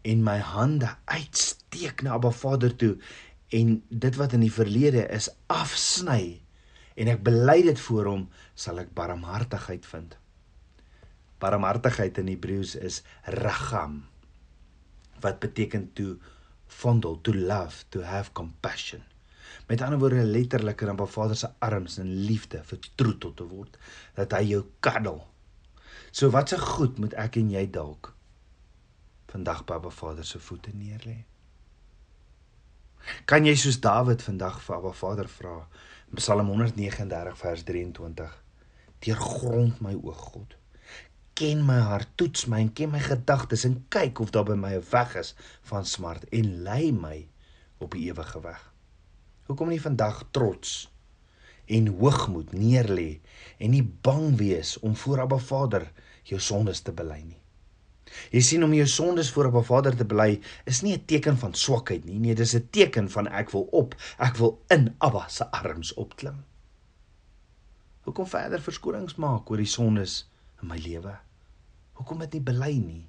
en 0.08 0.24
my 0.26 0.38
hande 0.42 0.90
uitsteek 1.10 2.02
na 2.02 2.16
Abba 2.16 2.32
Vader 2.34 2.74
toe 2.78 2.96
en 3.54 3.78
dit 3.88 4.20
wat 4.20 4.34
in 4.36 4.44
die 4.44 4.52
verlede 4.52 5.06
is 5.14 5.30
afsny 5.52 6.38
en 6.98 7.10
ek 7.12 7.22
bely 7.26 7.60
dit 7.68 7.78
voor 7.86 8.10
hom, 8.10 8.24
sal 8.58 8.80
ek 8.82 8.90
barmhartigheid 8.96 9.86
vind. 9.86 10.16
Barmhartigheid 11.38 12.18
in 12.18 12.32
Hebreëus 12.32 12.74
is 12.82 13.02
ragam 13.38 14.02
wat 15.22 15.38
beteken 15.42 15.86
to 15.98 16.16
fondle, 16.66 17.18
to 17.22 17.32
love, 17.32 17.84
to 17.90 18.02
have 18.02 18.34
compassion. 18.34 19.02
Met 19.66 19.82
ander 19.82 19.98
woorde 19.98 20.24
letterlik 20.24 20.80
in 20.80 20.88
'n 20.88 21.06
Vader 21.06 21.36
se 21.36 21.50
arms 21.58 21.98
in 21.98 22.14
liefde 22.14 22.64
vertroetel 22.64 23.34
te 23.34 23.46
word 23.46 23.78
dat 24.14 24.32
hy 24.32 24.42
jou 24.42 24.64
kaddel. 24.80 25.26
So 26.10 26.30
wat 26.30 26.48
se 26.48 26.58
goed 26.58 26.98
moet 26.98 27.14
ek 27.14 27.36
en 27.36 27.50
jy 27.50 27.70
dalk 27.70 28.14
vandag 29.28 29.64
by 29.64 29.72
Abba 29.72 29.90
Vader 29.90 30.24
se 30.24 30.38
voete 30.38 30.70
neerlê? 30.72 31.24
Kan 33.24 33.44
jy 33.44 33.54
soos 33.56 33.80
Dawid 33.80 34.22
vandag 34.22 34.60
vir 34.64 34.76
Abba 34.76 34.92
Vader 34.92 35.28
vra? 35.28 35.68
Psalm 36.16 36.48
139 36.48 37.36
vers 37.36 37.64
23. 37.64 38.44
Deurgrond 39.04 39.80
my 39.84 39.94
o 39.94 40.12
God. 40.12 40.56
Ken 41.38 41.60
my 41.62 41.78
hart, 41.78 42.08
toets 42.18 42.48
my 42.50 42.62
en 42.64 42.72
ken 42.72 42.90
my 42.90 43.02
gedagtes 43.04 43.66
en 43.68 43.76
kyk 43.92 44.18
of 44.24 44.32
daar 44.34 44.48
by 44.48 44.56
my 44.56 44.72
'n 44.76 44.86
weg 44.90 45.14
is 45.16 45.34
van 45.70 45.84
smart 45.84 46.24
en 46.32 46.62
lei 46.62 46.92
my 46.92 47.28
op 47.78 47.92
die 47.92 48.08
ewige 48.10 48.40
weg. 48.40 48.72
Hoekom 49.48 49.72
nie 49.72 49.80
vandag 49.80 50.26
trots 50.36 50.86
en 51.68 51.88
hoogmoed 52.00 52.52
neerlê 52.56 53.20
en 53.60 53.72
nie 53.72 53.84
bang 53.84 54.36
wees 54.36 54.76
om 54.84 54.96
voor 54.96 55.24
Abba 55.24 55.38
Vader 55.40 55.86
jou 56.28 56.40
sondes 56.40 56.82
te 56.84 56.92
bely 56.92 57.20
nie. 57.24 57.40
Jy 58.32 58.42
sien 58.44 58.64
om 58.64 58.72
jou 58.76 58.86
sondes 58.88 59.30
voor 59.32 59.48
Abba 59.50 59.62
Vader 59.64 59.96
te 59.96 60.04
bely 60.08 60.40
is 60.68 60.82
nie 60.84 60.94
'n 60.94 61.04
teken 61.04 61.36
van 61.36 61.54
swakheid 61.54 62.04
nie, 62.04 62.18
nee, 62.18 62.34
dis 62.34 62.54
'n 62.54 62.68
teken 62.70 63.08
van 63.10 63.26
ek 63.26 63.50
wil 63.50 63.68
op, 63.72 63.94
ek 64.18 64.36
wil 64.36 64.60
in 64.68 64.94
Abba 64.98 65.28
se 65.28 65.50
arms 65.50 65.94
opklim. 65.94 66.44
Hoekom 68.04 68.26
verder 68.26 68.60
verskonings 68.60 69.16
maak 69.16 69.50
oor 69.50 69.56
die 69.56 69.66
sondes 69.66 70.28
in 70.62 70.68
my 70.68 70.76
lewe? 70.76 71.18
Hoekom 71.92 72.18
dit 72.18 72.32
nie 72.32 72.40
bely 72.40 72.76
nie? 72.76 73.06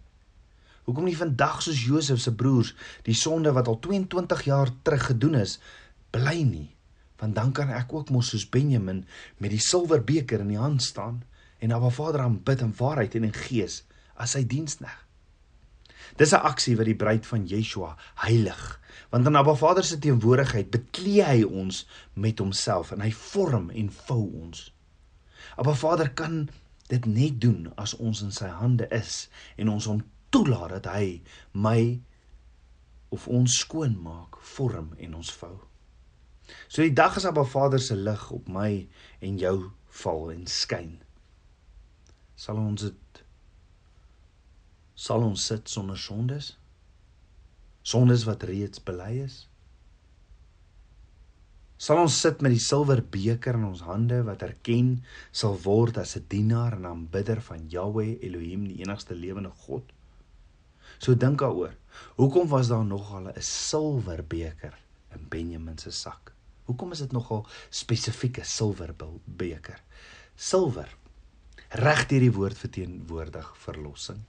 Hoekom 0.84 1.06
nie 1.06 1.18
vandag 1.18 1.62
soos 1.62 1.86
Josef 1.86 2.20
se 2.20 2.32
broers 2.36 2.76
die 3.04 3.14
sonde 3.14 3.52
wat 3.52 3.68
al 3.68 3.80
22 3.80 4.44
jaar 4.44 4.72
terug 4.82 5.06
gedoen 5.06 5.36
is, 5.36 5.60
bely 6.12 6.44
nie? 6.44 6.70
Want 7.20 7.36
dan 7.36 7.52
kan 7.52 7.72
ek 7.76 7.94
ook 7.94 8.10
mos 8.10 8.32
soos 8.32 8.48
Benjamin 8.50 9.04
met 9.38 9.52
die 9.52 9.62
silwerbeker 9.64 10.40
in 10.40 10.54
die 10.54 10.62
hand 10.62 10.84
staan 10.84 11.24
en 11.60 11.76
Abba 11.76 11.90
Vader 11.90 12.24
aanbid 12.24 12.64
in 12.64 12.74
waarheid 12.78 13.16
en 13.16 13.28
in 13.28 13.36
gees 13.36 13.84
as 14.16 14.36
sy 14.36 14.46
diensknegt. 14.48 15.06
Dis 16.18 16.34
'n 16.34 16.42
aksie 16.42 16.76
wat 16.78 16.86
die 16.86 16.96
bruid 16.96 17.26
van 17.26 17.46
Yeshua 17.48 17.98
heilig, 18.16 18.80
want 19.10 19.28
in 19.28 19.36
Abba 19.36 19.56
Vader 19.56 19.84
se 19.84 20.00
teenwoordigheid 20.00 20.72
beklee 20.72 21.24
hy 21.24 21.44
ons 21.44 21.88
met 22.14 22.40
homself 22.40 22.92
en 22.92 23.02
hy 23.02 23.12
vorm 23.12 23.70
en 23.70 23.92
vou 23.92 24.24
ons. 24.42 24.74
Abba 25.56 25.74
Vader 25.74 26.10
kan 26.10 26.50
dit 26.88 27.06
net 27.06 27.42
doen 27.42 27.72
as 27.76 27.94
ons 27.94 28.22
in 28.22 28.32
sy 28.32 28.48
hande 28.48 28.88
is 28.92 29.30
en 29.58 29.70
ons 29.70 29.86
hom 29.86 30.04
toelaat 30.30 30.70
dat 30.70 30.86
hy 30.94 31.22
my 31.54 32.02
of 33.10 33.28
ons 33.28 33.60
skoon 33.60 33.98
maak, 34.02 34.38
vorm 34.42 34.94
en 34.98 35.16
ons 35.16 35.32
vou. 35.32 35.69
So 36.68 36.82
die 36.82 36.94
dag 36.94 37.18
as 37.18 37.26
Abba 37.26 37.44
Vader 37.44 37.80
se 37.80 37.96
lig 37.96 38.32
op 38.32 38.48
my 38.48 38.88
en 39.22 39.38
jou 39.42 39.72
val 40.04 40.32
en 40.32 40.46
skyn, 40.48 40.98
sal 42.40 42.58
ons 42.62 42.88
dit 42.88 43.22
sal 45.00 45.24
ons 45.24 45.46
sit 45.52 45.70
sonder 45.72 45.98
sondes? 45.98 46.58
Sondes 47.88 48.26
wat 48.28 48.44
reeds 48.44 48.82
bely 48.84 49.14
is? 49.24 49.46
Sal 51.80 52.02
ons 52.02 52.18
sit 52.22 52.42
met 52.44 52.52
die 52.52 52.60
silwer 52.60 53.00
beker 53.14 53.56
in 53.56 53.70
ons 53.70 53.86
hande 53.88 54.18
wat 54.28 54.44
erken 54.44 54.98
sal 55.32 55.56
word 55.64 55.98
as 56.02 56.18
'n 56.18 56.26
dienaar 56.34 56.76
en 56.76 56.90
aanbidder 56.90 57.40
van 57.42 57.70
Jahweh 57.72 58.20
Elohim, 58.22 58.68
die 58.68 58.82
enigste 58.84 59.16
lewende 59.16 59.52
God? 59.64 59.86
So 61.00 61.16
dink 61.16 61.40
daaroor. 61.40 61.78
Hoekom 62.18 62.48
was 62.52 62.68
daar 62.68 62.86
nogal 62.86 63.32
'n 63.32 63.42
silwer 63.42 64.24
beker 64.24 64.76
in 65.16 65.30
Benjamin 65.30 65.78
se 65.78 65.92
sak? 65.92 66.34
Hoekom 66.70 66.94
is 66.94 67.02
dit 67.02 67.14
nogal 67.16 67.46
spesifieke 67.74 68.46
silwer 68.46 68.94
beker? 69.26 69.82
Silwer 70.38 70.92
reg 71.82 72.04
deur 72.10 72.26
die 72.26 72.34
woord 72.34 72.58
verteenwoordig 72.58 73.48
verlossing. 73.64 74.20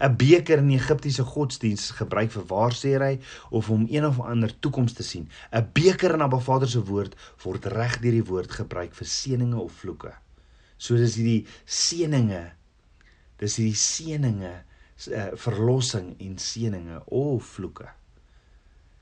'n 0.00 0.16
beker 0.16 0.58
in 0.58 0.70
Egiptiese 0.74 1.24
godsdiens 1.24 1.90
gebruik 1.98 2.32
vir 2.34 2.46
waarsêry 2.50 3.20
of 3.50 3.70
om 3.70 3.86
een 3.90 4.06
of 4.06 4.20
ander 4.20 4.52
toekoms 4.58 4.92
te 4.92 5.02
sien. 5.02 5.28
'n 5.52 5.70
Beker 5.72 6.14
in 6.14 6.22
Abba 6.22 6.38
Vader 6.38 6.68
se 6.68 6.82
woord 6.84 7.14
word 7.44 7.64
reg 7.64 8.00
deur 8.00 8.16
die 8.16 8.24
woord 8.24 8.50
gebruik 8.50 8.94
vir 8.94 9.06
seëninge 9.06 9.60
of 9.60 9.72
vloeke. 9.72 10.14
So 10.76 10.96
dis 10.96 11.14
hierdie 11.14 11.46
seëninge. 11.64 12.52
Dis 13.38 13.56
hierdie 13.56 13.78
seëninge, 13.78 14.54
uh, 15.10 15.30
verlossing 15.34 16.16
en 16.18 16.38
seëninge 16.38 17.02
of 17.06 17.44
vloeke. 17.44 17.88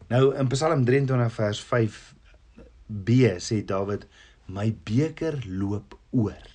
Nou 0.08 0.34
in 0.36 0.48
Psalm 0.48 0.84
23 0.84 1.32
vers 1.32 1.60
5b 2.86 3.38
sê 3.38 3.64
Dawid: 3.64 4.06
"My 4.46 4.76
beker 4.84 5.42
loop 5.46 5.98
oor." 6.10 6.46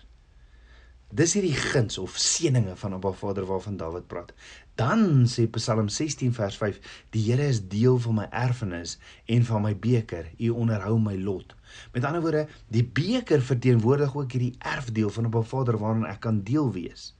Dis 1.11 1.33
hierdie 1.35 1.55
guns 1.55 1.97
of 1.97 2.15
seëninge 2.15 2.75
van 2.79 2.93
Abba 2.93 3.11
Vader 3.11 3.43
waarvan 3.45 3.77
Dawid 3.77 4.07
praat. 4.07 4.31
Dan 4.79 5.27
sê 5.27 5.49
Psalm 5.51 5.89
16 5.89 6.31
vers 6.33 6.55
5: 6.57 6.79
Die 7.11 7.23
Here 7.25 7.47
is 7.47 7.67
deel 7.67 7.99
van 7.99 8.15
my 8.15 8.27
erfenis 8.31 8.97
en 9.25 9.43
van 9.43 9.61
my 9.61 9.75
beker. 9.75 10.31
U 10.39 10.49
onderhou 10.49 10.99
my 10.99 11.17
lot. 11.17 11.55
Met 11.91 12.07
ander 12.07 12.21
woorde, 12.21 12.47
die 12.67 12.85
beker 12.85 13.41
verteenwoordig 13.41 14.15
ook 14.15 14.31
hierdie 14.31 14.55
erfdeel 14.59 15.09
van 15.09 15.25
Abba 15.25 15.41
Vader 15.41 15.77
waaraan 15.77 16.07
ek 16.07 16.23
kan 16.23 16.43
deel 16.47 16.71
wees. 16.71 17.11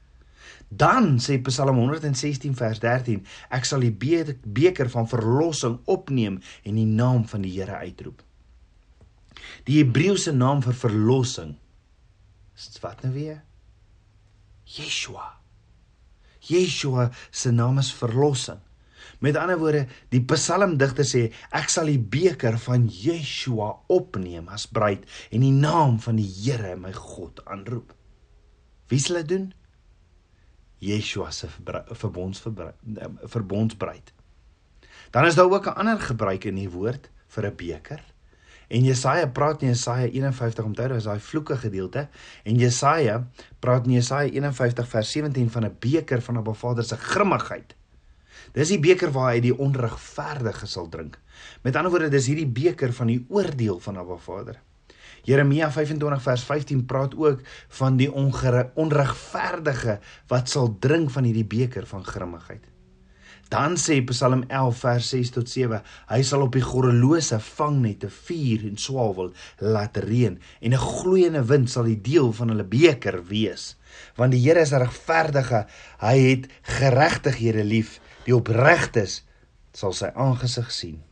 Dan 0.70 1.18
sê 1.20 1.42
Psalm 1.44 1.76
116 1.84 2.56
vers 2.56 2.80
13: 2.80 3.26
Ek 3.52 3.68
sal 3.68 3.84
die 3.84 3.92
beker 3.92 4.90
van 4.90 5.08
verlossing 5.08 5.82
opneem 5.84 6.40
en 6.64 6.76
die 6.80 6.88
naam 6.88 7.28
van 7.28 7.44
die 7.44 7.58
Here 7.60 7.76
uitroep. 7.84 8.24
Die 9.66 9.82
Hebreëse 9.82 10.32
naam 10.32 10.62
vir 10.62 10.74
verlossing 10.74 11.56
is 12.58 12.80
wat 12.82 13.04
nou 13.04 13.14
weer? 13.14 13.42
Yeshua. 14.66 15.42
Yeshua 16.48 17.10
se 17.32 17.52
naam 17.52 17.80
is 17.82 17.94
verlossing. 17.94 18.60
Met 19.22 19.38
ander 19.38 19.60
woorde, 19.62 19.86
die 20.10 20.22
psalmdigter 20.26 21.06
sê 21.06 21.28
ek 21.58 21.70
sal 21.70 21.92
die 21.92 22.02
beker 22.02 22.58
van 22.62 22.88
Yeshua 22.90 23.76
opneem 23.94 24.50
as 24.50 24.66
bruid 24.66 25.06
en 25.32 25.46
die 25.46 25.54
naam 25.54 26.00
van 26.02 26.18
die 26.18 26.30
Here 26.30 26.76
my 26.78 26.94
God 26.98 27.44
aanroep. 27.46 27.94
Wie 28.90 29.00
sal 29.02 29.22
dit 29.22 29.30
doen? 29.36 29.52
Yeshua 30.82 31.30
se 31.32 31.48
verbondsbruid. 31.94 34.14
Dan 35.12 35.26
is 35.26 35.36
daar 35.36 35.52
ook 35.52 35.68
'n 35.68 35.78
ander 35.78 36.00
gebruik 36.00 36.44
in 36.46 36.56
die 36.56 36.70
woord 36.70 37.10
vir 37.28 37.46
'n 37.46 37.56
beker. 37.56 38.11
En 38.72 38.86
Jesaja 38.88 39.28
praat 39.28 39.62
in 39.66 39.74
Jesaja 39.74 40.08
51 40.08 40.64
om 40.64 40.74
te 40.76 40.86
hou 40.86 40.96
as 40.96 41.08
daai 41.10 41.20
vloeke 41.20 41.58
gedeelte 41.60 42.06
en 42.48 42.60
Jesaja 42.60 43.18
praat 43.60 43.90
in 43.90 43.98
Jesaja 43.98 44.32
51 44.32 44.88
vers 44.94 45.12
17 45.12 45.50
van 45.52 45.66
'n 45.66 45.76
beker 45.80 46.22
van 46.22 46.40
'n 46.40 46.56
Vader 46.56 46.84
se 46.84 46.96
grimmigheid. 46.96 47.76
Dis 48.54 48.70
die 48.70 48.80
beker 48.80 49.12
waar 49.12 49.34
hy 49.34 49.40
die 49.40 49.58
onregverdige 49.58 50.68
sal 50.68 50.90
drink. 50.90 51.20
Met 51.64 51.76
ander 51.76 51.92
woorde, 51.92 52.10
dis 52.10 52.28
hierdie 52.28 52.48
beker 52.48 52.94
van 52.94 53.08
die 53.08 53.26
oordeel 53.30 53.80
van 53.80 53.98
Abba 53.98 54.18
Vader. 54.18 54.60
Jeremia 55.24 55.70
25 55.72 56.22
vers 56.22 56.44
15 56.44 56.86
praat 56.86 57.16
ook 57.16 57.42
van 57.68 57.98
die 57.98 58.10
onregverdige 58.76 60.00
wat 60.28 60.50
sal 60.50 60.76
drink 60.80 61.12
van 61.12 61.24
hierdie 61.24 61.46
beker 61.46 61.86
van 61.86 62.06
grimmigheid. 62.06 62.71
Dan 63.52 63.76
sê 63.76 63.98
Psalm 64.08 64.46
11 64.48 64.78
vers 64.80 65.08
6 65.12 65.34
tot 65.36 65.50
7, 65.52 65.82
hy 66.08 66.22
sal 66.24 66.46
op 66.46 66.54
die 66.56 66.64
gorrelose 66.64 67.36
vangnette 67.44 68.08
vuur 68.08 68.64
en 68.70 68.78
swavel 68.80 69.34
laat 69.60 70.00
reën 70.06 70.38
en 70.40 70.74
'n 70.78 70.86
gloeiende 70.86 71.44
wind 71.50 71.70
sal 71.70 71.84
die 71.84 72.00
deel 72.00 72.32
van 72.32 72.48
hulle 72.54 72.64
beker 72.64 73.20
wees. 73.28 73.76
Want 74.16 74.32
die 74.32 74.40
Here 74.40 74.62
is 74.62 74.72
regverdige, 74.72 75.66
hy 76.00 76.18
het 76.30 76.48
geregtighede 76.80 77.64
lief, 77.64 78.00
die 78.24 78.36
opregtes 78.36 79.26
sal 79.74 79.94
sy 79.94 80.12
aangesig 80.16 80.72
sien. 80.72 81.04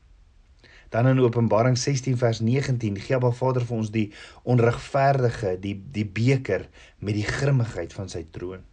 Dan 0.90 1.08
in 1.08 1.20
Openbaring 1.20 1.78
16 1.78 2.18
vers 2.18 2.40
19 2.40 2.98
gee 2.98 3.16
Abba 3.16 3.32
Vader 3.32 3.66
vir 3.66 3.78
ons 3.78 3.92
die 3.92 4.14
onregverdige, 4.44 5.58
die 5.60 5.76
die 5.92 6.06
beker 6.06 6.70
met 7.00 7.16
die 7.16 7.28
grimmigheid 7.28 7.94
van 7.94 8.10
sy 8.10 8.24
troon. 8.32 8.64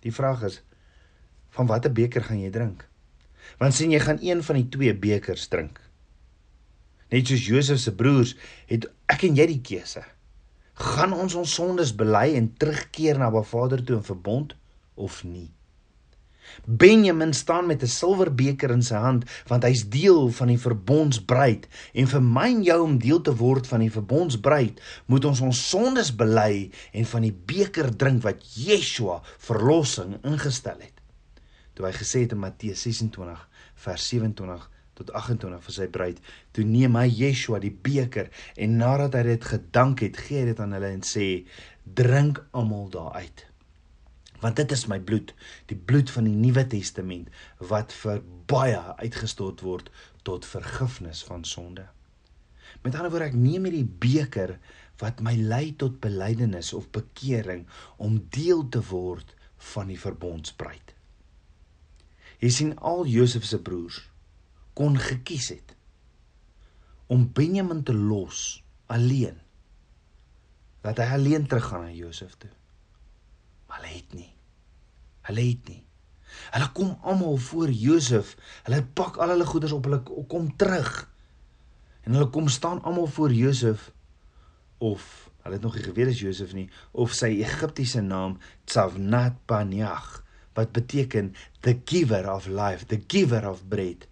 Die 0.00 0.12
vraag 0.12 0.42
is 0.42 0.62
van 1.56 1.66
watter 1.66 1.92
beker 1.92 2.22
gaan 2.22 2.40
jy 2.40 2.50
drink? 2.50 2.84
Want 3.58 3.74
sien 3.74 3.92
jy 3.94 4.00
gaan 4.02 4.22
een 4.22 4.42
van 4.42 4.60
die 4.60 4.68
twee 4.68 4.94
bekers 4.94 5.48
drink. 5.52 5.80
Net 7.12 7.30
soos 7.30 7.46
Josef 7.46 7.78
se 7.78 7.94
broers 7.94 8.34
het 8.70 8.88
ek 9.12 9.26
en 9.28 9.36
jy 9.38 9.46
die 9.46 9.62
keuse. 9.62 10.02
Gaan 10.74 11.12
ons 11.14 11.36
ons 11.38 11.58
sondes 11.60 11.92
bely 11.94 12.32
en 12.34 12.50
terugkeer 12.58 13.20
na 13.20 13.30
Ba 13.30 13.44
Vader 13.46 13.84
toe 13.84 14.00
in 14.00 14.06
verbond 14.06 14.56
of 14.94 15.22
nie? 15.24 15.50
Benjamin 16.64 17.32
staan 17.32 17.66
met 17.66 17.82
'n 17.82 17.86
silwerbeker 17.86 18.70
in 18.70 18.82
sy 18.82 18.94
hand 18.94 19.24
want 19.46 19.62
hy's 19.62 19.88
deel 19.88 20.28
van 20.38 20.48
die 20.52 20.58
verbondsbruid 20.58 21.68
en 21.92 22.06
vir 22.06 22.22
my 22.22 22.48
en 22.54 22.62
jou 22.62 22.80
om 22.82 22.98
deel 22.98 23.20
te 23.20 23.34
word 23.36 23.66
van 23.66 23.80
die 23.80 23.90
verbondsbruid 23.90 24.80
moet 25.06 25.24
ons 25.24 25.40
ons 25.40 25.68
sondes 25.68 26.10
bely 26.16 26.70
en 26.92 27.04
van 27.04 27.22
die 27.22 27.36
beker 27.52 27.96
drink 27.96 28.22
wat 28.22 28.44
Yeshua 28.54 29.22
verlossing 29.38 30.18
ingestel 30.22 30.80
het 30.80 30.93
toe 31.74 31.86
hy 31.88 31.92
gesê 31.96 32.24
het 32.24 32.34
in 32.36 32.42
Matteus 32.42 32.84
26 32.86 33.46
vers 33.86 34.08
27 34.12 34.68
tot 34.94 35.10
28 35.10 35.64
vir 35.66 35.76
sy 35.78 35.88
bruid 35.96 36.20
toe 36.54 36.66
neem 36.68 36.98
hy 37.00 37.08
Yeshua 37.10 37.58
die 37.62 37.74
beker 37.74 38.30
en 38.54 38.78
nadat 38.82 39.18
hy 39.18 39.24
dit 39.32 39.48
gedank 39.54 40.04
het 40.06 40.20
gee 40.26 40.42
hy 40.42 40.52
dit 40.52 40.62
aan 40.62 40.76
hulle 40.76 40.92
en 40.94 41.02
sê 41.06 41.26
drink 41.84 42.40
almal 42.52 42.86
daaruit 42.94 43.46
want 44.44 44.58
dit 44.60 44.72
is 44.76 44.86
my 44.92 45.00
bloed 45.00 45.32
die 45.70 45.78
bloed 45.78 46.12
van 46.14 46.28
die 46.28 46.36
nuwe 46.36 46.66
testament 46.70 47.32
wat 47.72 47.94
vir 48.04 48.22
baie 48.50 48.80
uitgestort 49.00 49.64
word 49.64 49.90
tot 50.24 50.48
vergifnis 50.48 51.22
van 51.28 51.44
sonde. 51.44 51.84
Met 52.82 52.96
ander 52.96 53.12
woorde, 53.12 53.30
ek 53.30 53.38
neem 53.38 53.68
hierdie 53.68 53.86
beker 53.86 54.56
wat 55.02 55.20
my 55.24 55.34
lei 55.36 55.74
tot 55.80 56.00
belydenis 56.02 56.72
of 56.76 56.90
bekering 56.94 57.64
om 58.02 58.18
deel 58.34 58.64
te 58.72 58.82
word 58.90 59.34
van 59.74 59.90
die 59.92 60.00
verbondsbruid. 60.00 60.93
Jy 62.42 62.50
sien 62.50 62.74
al 62.78 63.06
Josef 63.10 63.46
se 63.48 63.60
broers 63.62 64.02
kon 64.74 64.98
gekies 64.98 65.52
het 65.54 65.74
om 67.06 67.28
Benjamin 67.32 67.82
te 67.86 67.94
los 67.94 68.64
alleen. 68.90 69.36
Dat 70.82 70.98
hy 70.98 71.14
alleen 71.14 71.46
teruggaan 71.46 71.86
na 71.88 71.92
Josef 71.94 72.34
toe. 72.40 72.50
Maar 73.68 73.82
hulle 73.82 73.94
het 73.94 74.14
nie. 74.16 74.30
Hulle 75.28 75.44
het 75.46 75.68
nie. 75.68 75.82
Hulle 76.50 76.70
kom 76.76 76.96
almal 77.02 77.36
voor 77.36 77.70
Josef. 77.70 78.34
Hulle 78.66 78.82
pak 78.98 79.16
al 79.16 79.34
hulle 79.34 79.46
goederes 79.46 79.76
op, 79.76 79.86
hulle 79.86 80.02
kom 80.28 80.50
terug. 80.56 80.90
En 82.04 82.16
hulle 82.16 82.28
kom 82.34 82.48
staan 82.48 82.82
almal 82.82 83.06
voor 83.06 83.32
Josef 83.32 83.92
of 84.78 85.30
hulle 85.44 85.54
het 85.54 85.62
nog 85.64 85.74
nie 85.76 85.84
geweet 85.84 86.10
as 86.10 86.20
Josef 86.20 86.52
nie 86.56 86.66
of 86.92 87.12
sy 87.16 87.30
Egiptiese 87.44 88.00
naam 88.04 88.38
Tsavnat 88.68 89.36
Paneah 89.48 90.23
wat 90.54 90.72
beteken 90.72 91.32
the 91.60 91.78
giver 91.84 92.30
of 92.30 92.46
life, 92.46 92.86
the 92.86 93.00
giver 93.06 93.46
of 93.48 93.64
bread. 93.68 94.06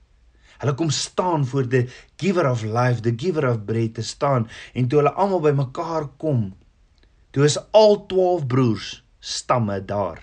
Hulle 0.62 0.74
kom 0.78 0.90
staan 0.90 1.46
voor 1.46 1.66
the 1.66 1.86
giver 2.16 2.46
of 2.50 2.62
life, 2.62 3.00
the 3.00 3.14
giver 3.16 3.48
of 3.48 3.64
bread 3.64 3.94
te 3.94 4.02
staan 4.02 4.48
en 4.72 4.88
toe 4.88 5.02
hulle 5.02 5.14
almal 5.18 5.42
bymekaar 5.42 6.08
kom, 6.22 6.52
toe 7.30 7.44
is 7.44 7.58
al 7.70 8.04
12 8.06 8.46
broers 8.46 8.92
stamme 9.18 9.80
daar 9.84 10.22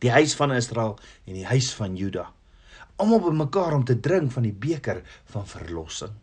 die 0.00 0.10
huis 0.10 0.34
van 0.36 0.52
Israel 0.56 0.96
en 1.28 1.36
die 1.36 1.46
huis 1.46 1.70
van 1.76 1.96
Juda. 1.96 2.30
Almal 3.00 3.20
bymekaar 3.28 3.76
om 3.76 3.84
te 3.84 3.98
drink 4.00 4.32
van 4.32 4.46
die 4.48 4.56
beker 4.56 5.02
van 5.32 5.46
verlossing. 5.48 6.14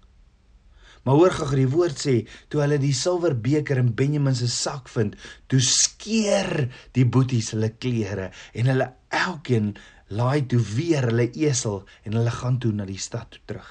Maar 1.08 1.16
hoor 1.16 1.32
gou 1.32 1.54
die 1.56 1.70
woord 1.72 2.02
sê, 2.04 2.16
toe 2.52 2.60
hulle 2.66 2.76
die 2.84 2.92
silwer 2.92 3.32
beker 3.40 3.80
in 3.80 3.94
Benjamin 3.96 4.36
se 4.36 4.50
sak 4.52 4.90
vind, 4.92 5.14
toe 5.48 5.62
skeer 5.64 6.66
die 6.98 7.06
boeties 7.08 7.54
hulle 7.54 7.70
klere 7.80 8.26
en 8.52 8.68
hulle 8.68 8.90
elkeen 9.16 9.70
laai 10.12 10.44
toe 10.52 10.60
weer 10.76 11.08
hulle 11.08 11.30
esel 11.32 11.86
en 12.04 12.18
hulle 12.20 12.34
gaan 12.42 12.60
toe 12.60 12.74
na 12.76 12.84
die 12.90 13.00
stad 13.00 13.32
toe 13.32 13.40
terug. 13.48 13.70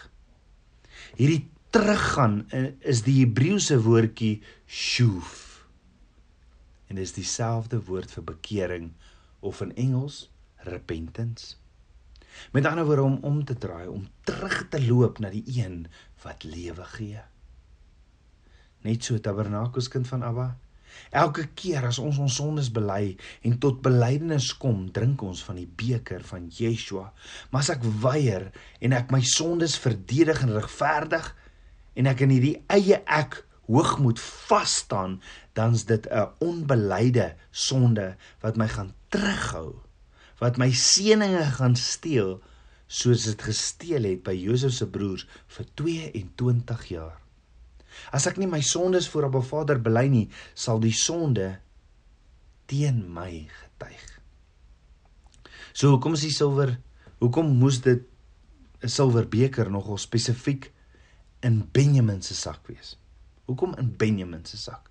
Hierdie 1.20 1.42
teruggaan 1.76 2.38
eh, 2.56 2.70
is 2.88 3.04
die 3.04 3.18
Hebreëse 3.18 3.82
woordjie 3.84 4.38
shuv. 4.64 5.36
En 6.88 6.96
dit 6.96 7.04
is 7.04 7.12
dieselfde 7.18 7.82
woord 7.84 8.16
vir 8.16 8.28
bekering 8.32 8.90
of 9.44 9.60
in 9.60 9.76
Engels 9.76 10.30
repentance. 10.64 11.58
Met 12.52 12.66
ander 12.66 12.84
woorde 12.84 13.02
om 13.02 13.18
om 13.22 13.44
te 13.44 13.54
draai, 13.54 13.86
om 13.88 14.08
terug 14.24 14.66
te 14.68 14.80
loop 14.86 15.18
na 15.18 15.30
die 15.30 15.44
een 15.46 15.86
wat 16.22 16.44
lewe 16.44 16.84
gee. 16.96 17.22
Net 18.86 19.04
so 19.04 19.18
Tabernakels 19.18 19.88
kind 19.88 20.08
van 20.08 20.22
Abba. 20.22 20.56
Elke 21.10 21.46
keer 21.58 21.84
as 21.88 21.98
ons 22.00 22.18
ons 22.22 22.36
sondes 22.38 22.68
bely 22.72 23.16
en 23.46 23.56
tot 23.60 23.82
belydenis 23.84 24.52
kom, 24.60 24.86
drink 24.94 25.22
ons 25.26 25.42
van 25.44 25.58
die 25.60 25.68
beker 25.68 26.24
van 26.24 26.46
Yeshua. 26.52 27.10
Maar 27.50 27.64
as 27.64 27.72
ek 27.74 27.84
weier 28.04 28.48
en 28.80 28.96
ek 28.96 29.12
my 29.14 29.20
sondes 29.26 29.76
verdedig 29.82 30.40
en 30.46 30.54
regverdig 30.56 31.28
en 31.96 32.08
ek 32.12 32.24
in 32.26 32.32
hierdie 32.36 32.56
eie 32.72 33.02
ek 33.04 33.42
hoogmoed 33.66 34.20
vas 34.48 34.76
staan, 34.84 35.20
dan's 35.58 35.84
dit 35.84 36.06
'n 36.06 36.30
onbelyde 36.38 37.34
sonde 37.50 38.16
wat 38.40 38.56
my 38.56 38.68
gaan 38.68 38.94
terughou, 39.10 39.82
wat 40.42 40.58
my 40.60 40.68
seëninge 40.72 41.44
gaan 41.56 41.76
steel 41.80 42.36
soos 42.86 43.26
dit 43.26 43.42
gesteel 43.42 44.06
het 44.06 44.22
by 44.26 44.34
Josef 44.36 44.74
se 44.76 44.86
broers 44.86 45.26
vir 45.56 45.68
22 45.80 46.84
jaar. 46.92 47.16
As 48.14 48.26
ek 48.28 48.38
nie 48.38 48.48
my 48.50 48.60
sondes 48.62 49.08
voor 49.10 49.28
Abba 49.30 49.42
Vader 49.42 49.80
bely 49.82 50.06
nie, 50.12 50.26
sal 50.54 50.78
die 50.82 50.94
sonde 50.94 51.56
teen 52.70 53.02
my 53.14 53.46
getuig. 53.48 54.04
So 55.76 55.94
hoekom 55.94 56.16
is 56.16 56.26
die 56.26 56.34
silwer? 56.34 56.76
Hoekom 57.20 57.56
moes 57.60 57.80
dit 57.84 58.04
'n 58.82 58.88
silwer 58.88 59.26
beker 59.28 59.70
nogal 59.70 59.98
spesifiek 59.98 60.72
in 61.42 61.68
Benjamin 61.72 62.22
se 62.22 62.34
sak 62.34 62.66
wees? 62.68 62.96
Hoekom 63.46 63.74
in 63.78 63.96
Benjamin 63.96 64.44
se 64.44 64.56
sak? 64.56 64.90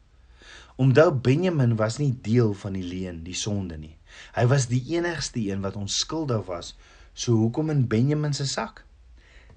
Onthou 0.77 1.11
Benjamin 1.11 1.75
was 1.75 1.97
nie 1.97 2.13
deel 2.21 2.53
van 2.53 2.73
die 2.73 2.83
leuen, 2.83 3.23
die 3.23 3.33
sonde 3.33 3.77
nie. 3.77 3.97
Hy 4.35 4.45
was 4.51 4.67
die 4.71 4.81
enigste 4.95 5.39
een 5.39 5.61
wat 5.65 5.75
onskuldig 5.79 6.45
was. 6.45 6.75
So 7.13 7.33
hoekom 7.39 7.69
in 7.69 7.87
Benjamin 7.87 8.33
se 8.33 8.45
sak? 8.45 8.83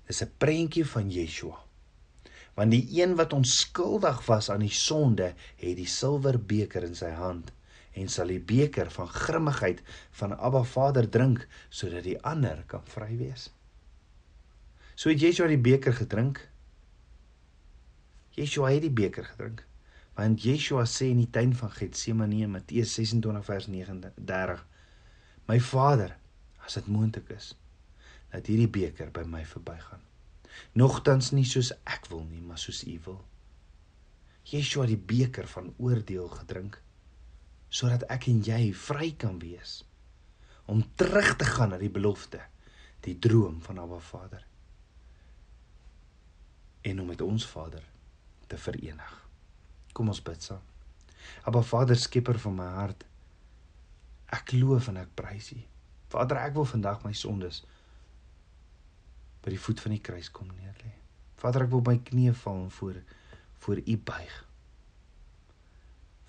Dis 0.07 0.23
'n 0.23 0.33
prentjie 0.38 0.87
van 0.87 1.11
Yeshua. 1.11 1.59
Want 2.55 2.71
die 2.71 3.03
een 3.03 3.14
wat 3.16 3.33
onskuldig 3.33 4.27
was 4.27 4.51
aan 4.51 4.61
die 4.61 4.75
sonde, 4.75 5.35
het 5.57 5.77
die 5.77 5.87
silwer 5.87 6.38
beker 6.40 6.83
in 6.83 6.94
sy 6.94 7.11
hand 7.11 7.53
en 7.92 8.09
sal 8.09 8.27
die 8.27 8.40
beker 8.40 8.90
van 8.90 9.09
grimmigheid 9.09 9.83
van 10.11 10.37
Abba 10.38 10.62
Vader 10.62 11.09
drink 11.09 11.47
sodat 11.68 12.05
die 12.05 12.21
ander 12.23 12.62
kan 12.66 12.85
vry 12.85 13.16
wees. 13.16 13.51
So 14.94 15.11
het 15.11 15.21
Yeshua 15.21 15.49
die 15.49 15.59
beker 15.59 15.92
gedrink 15.92 16.49
Yeshua 18.38 18.71
het 18.71 18.85
die 18.87 18.94
beker 18.94 19.25
gedrink. 19.25 19.68
Want 20.19 20.43
Yeshua 20.43 20.83
sê 20.91 21.13
in 21.13 21.21
die 21.23 21.31
tuin 21.31 21.53
van 21.55 21.71
Getsemane 21.71 22.41
in 22.43 22.51
Matteus 22.51 22.97
26 22.99 23.45
vers 23.47 23.67
39: 23.71 24.65
My 25.47 25.61
Vader, 25.63 26.17
as 26.67 26.75
dit 26.75 26.89
moontlik 26.91 27.31
is, 27.31 27.53
laat 28.33 28.51
hierdie 28.51 28.67
beker 28.67 29.13
by 29.15 29.23
my 29.31 29.45
verbygaan. 29.47 30.03
Nogtans 30.75 31.31
nie 31.37 31.47
soos 31.47 31.71
ek 31.87 32.09
wil 32.11 32.25
nie, 32.27 32.43
maar 32.43 32.59
soos 32.59 32.83
U 32.83 32.97
wil. 33.05 33.21
Yeshua 34.51 34.89
die 34.91 34.99
beker 34.99 35.47
van 35.55 35.71
oordeel 35.79 36.27
gedrink 36.33 36.81
sodat 37.69 38.07
ek 38.09 38.27
en 38.33 38.39
jy 38.43 38.73
vry 38.73 39.11
kan 39.21 39.37
wees 39.43 39.83
om 40.73 40.81
terug 40.97 41.35
te 41.37 41.45
gaan 41.45 41.75
na 41.75 41.79
die 41.79 41.93
belofte, 41.93 42.41
die 43.05 43.15
droom 43.21 43.61
van 43.65 43.79
Abba 43.85 44.01
Vader. 44.03 44.43
En 46.83 47.05
om 47.05 47.13
met 47.13 47.23
ons 47.23 47.47
Vader 47.47 47.85
te 48.49 48.57
verenig. 48.57 49.28
Kom 49.96 50.11
ons 50.12 50.22
bid 50.24 50.42
saam. 50.42 50.64
Aba 51.48 51.62
Vader, 51.62 51.96
skepper 51.96 52.38
van 52.40 52.57
my 52.59 52.68
hart, 52.77 53.05
ek 54.35 54.53
loof 54.57 54.90
en 54.92 55.01
ek 55.01 55.12
prys 55.16 55.53
U. 55.57 55.61
Vader, 56.12 56.40
ek 56.40 56.57
wil 56.57 56.68
vandag 56.68 57.03
my 57.05 57.12
sondes 57.16 57.62
by 59.44 59.53
die 59.55 59.61
voet 59.61 59.81
van 59.81 59.94
die 59.94 60.03
kruis 60.05 60.31
kom 60.35 60.48
neerlê. 60.51 60.92
Vader, 61.40 61.64
ek 61.66 61.72
wil 61.72 61.85
my 61.87 61.96
knieë 62.11 62.35
val 62.42 62.64
en 62.66 62.74
voor 62.81 63.01
voor 63.59 63.81
U 63.83 63.96
buig. 64.07 64.35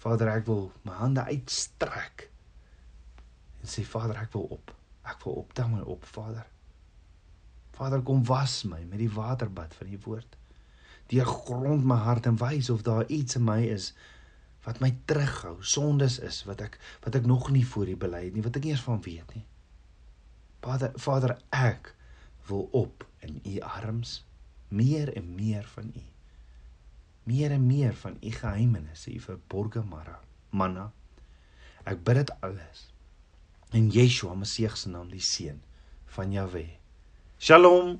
Vader, 0.01 0.31
ek 0.33 0.47
wil 0.47 0.69
my 0.87 0.95
hande 0.97 1.23
uitstrek 1.29 2.25
en 3.59 3.69
sê 3.69 3.83
Vader, 3.85 4.17
ek 4.17 4.31
wil 4.33 4.47
op. 4.55 4.73
Ek 5.09 5.21
wil 5.25 5.41
op, 5.43 5.53
tel 5.57 5.69
my 5.69 5.83
op, 5.83 6.05
Vader. 6.09 6.47
Vader, 7.75 8.01
kom 8.03 8.23
was 8.27 8.63
my 8.67 8.79
met 8.87 8.99
die 9.03 9.11
waterbad 9.13 9.75
van 9.77 9.91
U 9.93 9.99
woord 10.07 10.39
deur 11.09 11.25
grond 11.25 11.85
my 11.85 11.97
hart 12.05 12.27
en 12.29 12.37
wys 12.37 12.69
of 12.69 12.83
daar 12.85 13.07
iets 13.07 13.35
in 13.39 13.45
my 13.47 13.61
is 13.65 13.93
wat 14.65 14.81
my 14.83 14.91
terughou, 15.07 15.55
sondes 15.63 16.19
is 16.19 16.43
wat 16.45 16.61
ek 16.61 16.77
wat 17.05 17.15
ek 17.15 17.25
nog 17.25 17.49
nie 17.53 17.65
voor 17.65 17.89
U 17.89 17.95
bely 17.97 18.25
het 18.27 18.35
nie, 18.35 18.43
wat 18.45 18.59
ek 18.59 18.67
nie 18.67 18.75
eens 18.75 18.85
van 18.85 19.01
weet 19.01 19.33
nie. 19.35 19.45
Vader, 20.61 20.91
Vader, 20.99 21.37
ek 21.55 21.93
wil 22.49 22.67
op 22.75 23.05
in 23.25 23.39
U 23.45 23.59
arms, 23.65 24.19
meer 24.67 25.13
en 25.15 25.33
meer 25.35 25.65
van 25.73 25.91
U. 25.95 26.05
Meer 27.29 27.55
en 27.55 27.65
meer 27.65 27.95
van 27.95 28.17
U 28.19 28.31
geheimenisse, 28.31 29.13
U 29.13 29.19
verborgde 29.23 29.83
manna. 29.87 30.19
Manna. 30.49 30.89
Ek 31.87 32.03
bid 32.03 32.21
dit 32.21 32.35
alles 32.45 32.89
in 33.77 33.89
Yeshua 33.93 34.35
Messie 34.35 34.69
se 34.75 34.89
naam, 34.89 35.09
die 35.13 35.21
seun 35.21 35.61
van 36.15 36.31
Jahwe. 36.33 36.65
Shalom. 37.39 37.99